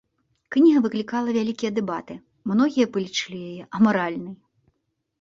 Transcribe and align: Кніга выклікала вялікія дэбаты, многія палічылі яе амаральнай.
Кніга 0.53 0.79
выклікала 0.85 1.35
вялікія 1.37 1.71
дэбаты, 1.77 2.13
многія 2.55 2.91
палічылі 2.97 3.39
яе 3.55 3.63
амаральнай. 3.77 4.35